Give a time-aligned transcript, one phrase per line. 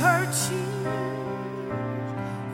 [0.00, 0.84] searching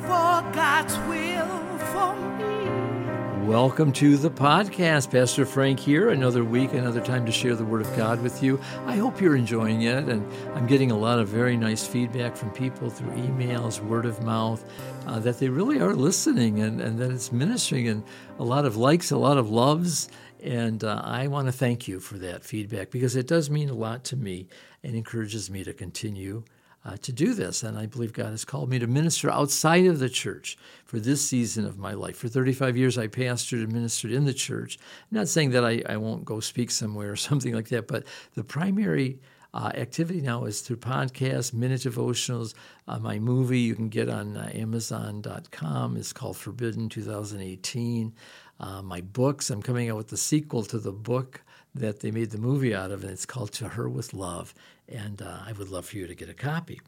[0.00, 3.46] for God's will for me.
[3.46, 5.10] Welcome to the podcast.
[5.10, 6.08] Pastor Frank here.
[6.08, 8.58] Another week, another time to share the Word of God with you.
[8.86, 10.08] I hope you're enjoying it.
[10.08, 14.22] And I'm getting a lot of very nice feedback from people through emails, word of
[14.22, 14.64] mouth,
[15.06, 18.04] uh, that they really are listening and, and that it's ministering, and
[18.38, 20.08] a lot of likes, a lot of loves.
[20.42, 23.74] And uh, I want to thank you for that feedback because it does mean a
[23.74, 24.48] lot to me
[24.82, 26.44] and encourages me to continue
[26.84, 27.62] uh, to do this.
[27.62, 31.26] And I believe God has called me to minister outside of the church for this
[31.26, 32.16] season of my life.
[32.16, 34.78] For 35 years, I pastored and ministered in the church.
[35.10, 38.04] I'm not saying that I, I won't go speak somewhere or something like that, but
[38.34, 39.18] the primary
[39.54, 42.54] uh, activity now is through podcasts, minute devotionals.
[42.88, 48.12] Uh, my movie you can get on uh, Amazon.com is called Forbidden 2018.
[48.58, 51.42] Uh, my books, I'm coming out with the sequel to the book
[51.74, 54.54] that they made the movie out of, and it's called To Her with Love.
[54.88, 56.80] And uh, I would love for you to get a copy.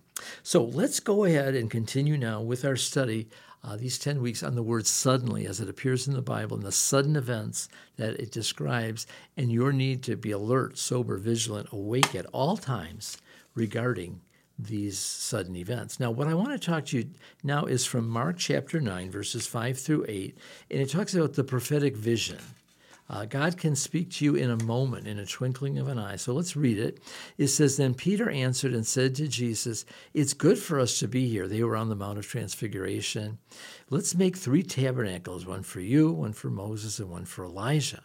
[0.42, 3.28] So let's go ahead and continue now with our study
[3.64, 6.64] uh, these 10 weeks on the word suddenly as it appears in the Bible and
[6.64, 12.14] the sudden events that it describes, and your need to be alert, sober, vigilant, awake
[12.14, 13.19] at all times
[13.55, 14.20] regarding
[14.58, 15.98] these sudden events.
[15.98, 17.10] Now, what I want to talk to you
[17.42, 20.38] now is from Mark chapter 9, verses 5 through 8,
[20.70, 22.38] and it talks about the prophetic vision.
[23.09, 26.17] Uh, God can speak to you in a moment, in a twinkling of an eye.
[26.17, 27.01] So let's read it.
[27.39, 31.29] It says, Then Peter answered and said to Jesus, It's good for us to be
[31.29, 31.47] here.
[31.47, 33.39] They were on the Mount of Transfiguration.
[33.91, 38.03] Let's make three tabernacles one for you, one for Moses, and one for Elijah.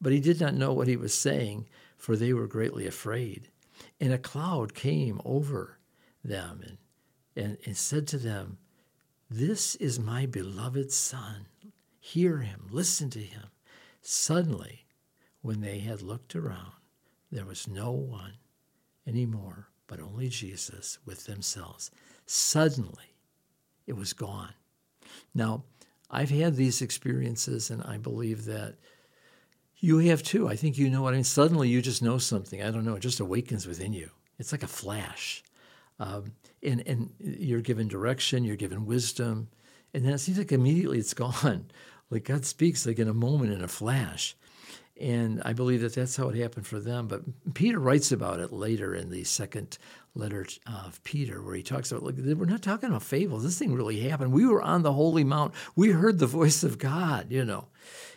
[0.00, 1.66] But he did not know what he was saying,
[1.96, 3.48] for they were greatly afraid.
[4.00, 5.78] And a cloud came over
[6.22, 6.78] them and,
[7.34, 8.58] and, and said to them,
[9.28, 11.46] This is my beloved Son.
[11.98, 13.48] Hear him, listen to him.
[14.10, 14.86] Suddenly,
[15.42, 16.72] when they had looked around,
[17.30, 18.38] there was no one
[19.06, 21.90] anymore but only Jesus with themselves.
[22.24, 23.12] Suddenly,
[23.86, 24.54] it was gone.
[25.34, 25.64] Now,
[26.10, 28.76] I've had these experiences, and I believe that
[29.76, 30.48] you have too.
[30.48, 31.24] I think you know what I mean.
[31.24, 32.62] Suddenly, you just know something.
[32.62, 32.94] I don't know.
[32.94, 34.08] It just awakens within you.
[34.38, 35.44] It's like a flash.
[36.00, 36.32] Um,
[36.62, 39.48] and, and you're given direction, you're given wisdom,
[39.92, 41.66] and then it seems like immediately it's gone.
[42.10, 44.36] Like God speaks like in a moment, in a flash.
[45.00, 47.06] And I believe that that's how it happened for them.
[47.06, 47.22] But
[47.54, 49.78] Peter writes about it later in the second
[50.16, 53.44] letter uh, of Peter, where he talks about, like, we're not talking about fables.
[53.44, 54.32] This thing really happened.
[54.32, 55.54] We were on the holy mount.
[55.76, 57.68] We heard the voice of God, you know.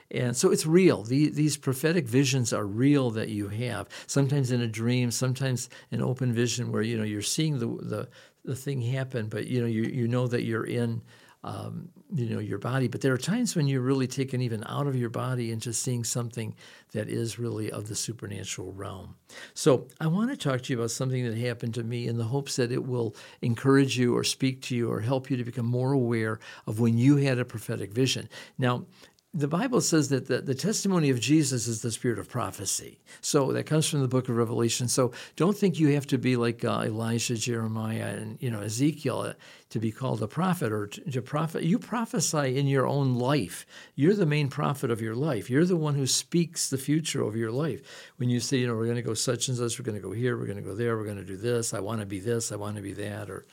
[0.09, 1.03] And so it's real.
[1.03, 3.87] The, these prophetic visions are real that you have.
[4.07, 8.09] Sometimes in a dream, sometimes an open vision where, you know, you're seeing the, the,
[8.43, 11.03] the thing happen, but, you know, you, you know that you're in
[11.43, 14.87] um, you know your body but there are times when you're really taken even out
[14.87, 16.55] of your body just seeing something
[16.91, 19.15] that is really of the supernatural realm
[19.53, 22.23] so i want to talk to you about something that happened to me in the
[22.23, 25.65] hopes that it will encourage you or speak to you or help you to become
[25.65, 28.85] more aware of when you had a prophetic vision now
[29.33, 32.99] the Bible says that the, the, testimony of Jesus is the spirit of prophecy.
[33.21, 34.89] So that comes from the book of Revelation.
[34.89, 39.33] So don't think you have to be like uh, Elijah, Jeremiah, and you know Ezekiel
[39.71, 41.63] to be called a prophet or to, prophet.
[41.63, 43.65] You prophesy in your own life.
[43.95, 45.49] You're the main prophet of your life.
[45.49, 47.81] You're the one who speaks the future of your life.
[48.17, 50.07] When you say, you know, we're going to go such and such, we're going to
[50.07, 51.73] go here, we're going to go there, we're going to do this.
[51.73, 53.45] I want to be this, I want to be that, or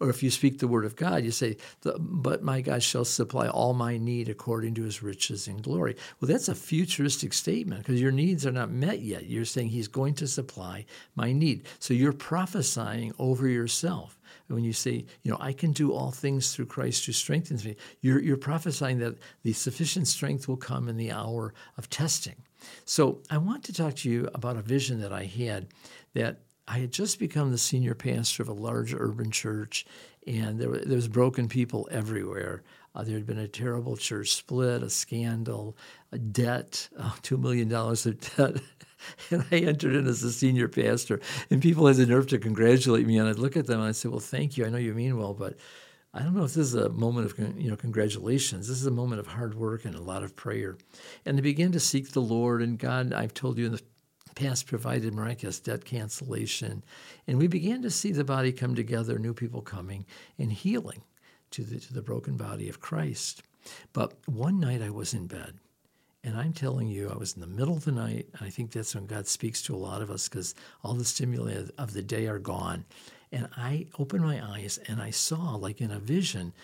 [0.00, 3.48] or if you speak the word of God, you say, But my God shall supply
[3.48, 5.96] all my need according to his riches and glory.
[6.20, 9.26] Well, that's a futuristic statement because your needs are not met yet.
[9.26, 10.84] You're saying he's going to supply
[11.14, 11.66] my need.
[11.78, 14.18] So you're prophesying over yourself.
[14.48, 17.76] When you say, you know, I can do all things through Christ who strengthens me,
[18.00, 22.36] you're, you're prophesying that the sufficient strength will come in the hour of testing.
[22.84, 25.68] So I want to talk to you about a vision that I had
[26.14, 29.84] that I had just become the senior pastor of a large urban church,
[30.26, 32.62] and there, were there was broken people everywhere.
[32.94, 35.76] Uh, there had been a terrible church split, a scandal,
[36.12, 38.62] a debt, uh, $2 million of debt.
[39.30, 43.06] and I entered in as a senior pastor, and people had the nerve to congratulate
[43.06, 43.18] me.
[43.18, 44.64] And I'd look at them and I'd say, Well, thank you.
[44.64, 45.56] I know you mean well, but
[46.12, 48.68] I don't know if this is a moment of you know congratulations.
[48.68, 50.78] This is a moment of hard work and a lot of prayer.
[51.26, 52.62] And they began to seek the Lord.
[52.62, 53.82] And God, I've told you in the
[54.36, 56.84] past provided miraculous debt cancellation.
[57.26, 60.06] And we began to see the body come together, new people coming
[60.38, 61.02] and healing
[61.54, 63.42] to the, to the broken body of Christ.
[63.92, 65.58] But one night I was in bed.
[66.22, 68.28] And I'm telling you, I was in the middle of the night.
[68.40, 71.64] I think that's when God speaks to a lot of us because all the stimuli
[71.76, 72.86] of the day are gone.
[73.30, 76.54] And I opened my eyes and I saw, like in a vision,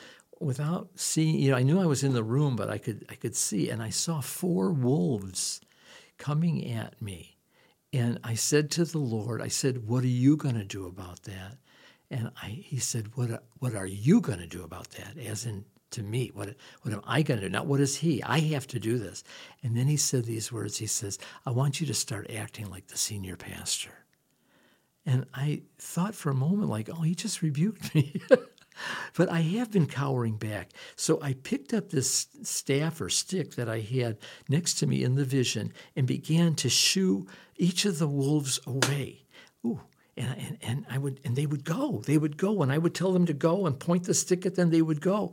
[0.40, 3.14] without seeing, you know, I knew I was in the room, but I could I
[3.14, 5.60] could see, and I saw four wolves
[6.16, 7.36] coming at me.
[7.93, 11.25] And I said to the Lord, I said, What are you going to do about
[11.25, 11.58] that?
[12.10, 15.16] And I, he said, what, what are you going to do about that?
[15.18, 17.52] As in, to me, what, what am I going to do?
[17.52, 18.22] Not what is he?
[18.22, 19.22] I have to do this.
[19.62, 20.78] And then he said these words.
[20.78, 23.90] He says, I want you to start acting like the senior pastor.
[25.06, 28.20] And I thought for a moment, like, oh, he just rebuked me.
[29.16, 30.70] but I have been cowering back.
[30.96, 34.18] So I picked up this staff or stick that I had
[34.48, 37.26] next to me in the vision and began to shoo
[37.56, 39.24] each of the wolves away.
[39.64, 39.80] Ooh,
[40.20, 42.02] and, and, and I would and they would go.
[42.06, 44.55] They would go, and I would tell them to go and point the stick at
[44.55, 44.70] them.
[44.70, 45.32] They would go.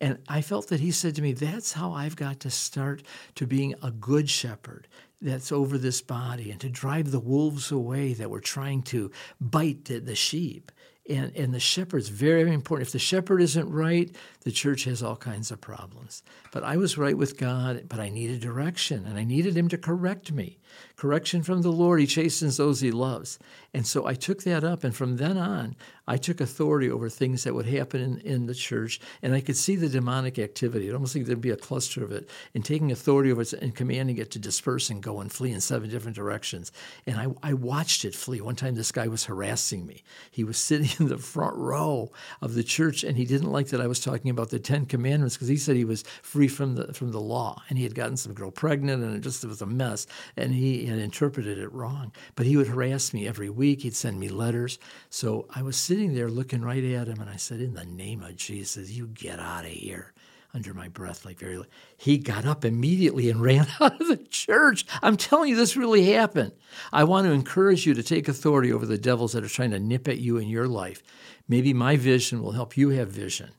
[0.00, 3.02] And I felt that he said to me, That's how I've got to start
[3.36, 4.88] to being a good shepherd
[5.22, 9.10] that's over this body and to drive the wolves away that were trying to
[9.40, 10.70] bite the, the sheep.
[11.08, 12.88] And, and the shepherd's very, very important.
[12.88, 16.22] If the shepherd isn't right, the church has all kinds of problems.
[16.52, 19.78] But I was right with God, but I needed direction and I needed Him to
[19.78, 20.58] correct me.
[20.96, 23.38] Correction from the Lord, He chastens those He loves.
[23.72, 25.76] And so I took that up, and from then on,
[26.08, 29.56] I took authority over things that would happen in, in the church, and I could
[29.56, 30.88] see the demonic activity.
[30.88, 33.74] It almost like there'd be a cluster of it, and taking authority over it and
[33.74, 36.72] commanding it to disperse and go and flee in seven different directions.
[37.06, 38.40] And I, I watched it flee.
[38.40, 40.04] One time, this guy was harassing me.
[40.30, 42.10] He was sitting in the front row
[42.40, 45.36] of the church, and he didn't like that I was talking about the Ten Commandments
[45.36, 48.16] because he said he was free from the from the law, and he had gotten
[48.16, 50.06] some girl pregnant, and it just was a mess,
[50.36, 52.12] and he had interpreted it wrong.
[52.34, 53.82] But he would harass me every week.
[53.82, 54.78] He'd send me letters.
[55.10, 58.22] So I was sitting there looking right at him, and I said, In the name
[58.22, 60.12] of Jesus, you get out of here.
[60.56, 61.62] Under my breath, like very.
[61.98, 64.86] He got up immediately and ran out of the church.
[65.02, 66.52] I'm telling you, this really happened.
[66.94, 69.78] I want to encourage you to take authority over the devils that are trying to
[69.78, 71.02] nip at you in your life.
[71.46, 73.50] Maybe my vision will help you have vision.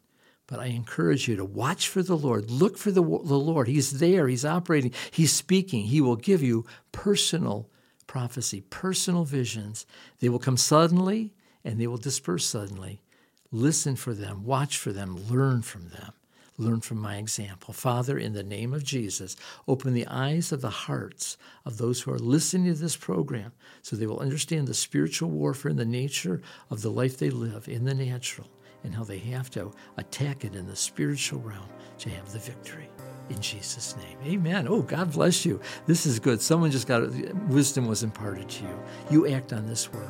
[0.48, 2.50] But I encourage you to watch for the Lord.
[2.50, 3.68] Look for the, the Lord.
[3.68, 4.28] He's there.
[4.28, 4.92] He's operating.
[5.12, 5.84] He's speaking.
[5.84, 7.70] He will give you personal
[8.08, 9.86] prophecy, personal visions.
[10.20, 13.04] They will come suddenly and they will disperse suddenly.
[13.52, 16.14] Listen for them, watch for them, learn from them.
[16.58, 17.74] Learn from my example.
[17.74, 19.36] Father, in the name of Jesus,
[19.68, 23.52] open the eyes of the hearts of those who are listening to this program
[23.84, 27.68] so they will understand the spiritual warfare and the nature of the life they live
[27.68, 28.48] in the natural
[28.84, 31.68] and how they have to attack it in the spiritual realm
[32.00, 32.90] to have the victory
[33.30, 34.18] in Jesus' name.
[34.26, 34.68] Amen.
[34.68, 35.60] Oh, God bless you.
[35.86, 36.42] This is good.
[36.42, 37.10] Someone just got
[37.48, 38.80] wisdom was imparted to you.
[39.12, 40.10] You act on this word.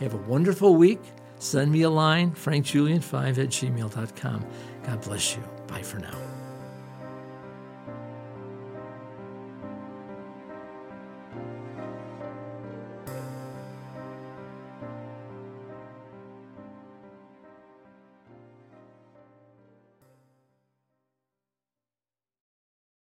[0.00, 1.00] Have a wonderful week.
[1.38, 4.46] Send me a line, frankjulian5 at gmail.com.
[4.84, 5.61] God bless you.
[5.72, 6.41] Bye for now.